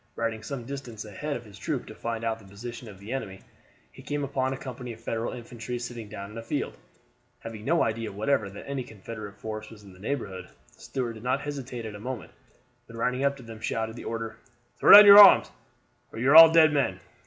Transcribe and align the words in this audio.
Riding 0.15 0.41
some 0.41 0.65
distance 0.65 1.05
ahead 1.05 1.35
of 1.35 1.45
his 1.45 1.59
troop 1.59 1.85
to 1.85 1.93
find 1.93 2.23
out 2.23 2.39
the 2.39 2.45
position 2.45 2.87
of 2.89 2.97
the 2.99 3.13
enemy, 3.13 3.41
he 3.91 4.01
came 4.01 4.23
upon 4.23 4.51
a 4.51 4.57
company 4.57 4.93
of 4.93 4.99
Federal 4.99 5.31
infantry 5.31 5.77
sitting 5.77 6.09
down 6.09 6.31
in 6.31 6.37
a 6.39 6.41
field, 6.41 6.75
having 7.41 7.65
no 7.65 7.83
idea 7.83 8.11
whatever 8.11 8.49
that 8.49 8.67
any 8.67 8.83
Confederate 8.83 9.35
force 9.39 9.69
was 9.69 9.83
in 9.83 9.93
the 9.93 9.99
neighborhood. 9.99 10.49
Stuart 10.75 11.13
did 11.13 11.23
not 11.23 11.41
hesitate 11.41 11.85
a 11.85 11.99
moment, 11.99 12.31
but 12.87 12.95
riding 12.95 13.23
up 13.23 13.37
to 13.37 13.43
them 13.43 13.59
shouted 13.61 13.95
the 13.95 14.05
order, 14.05 14.37
"Throw 14.79 14.91
down 14.91 15.05
your 15.05 15.19
arms, 15.19 15.51
or 16.11 16.17
you 16.17 16.31
are 16.31 16.35
all 16.35 16.49
dead 16.51 16.73
men." 16.73 16.99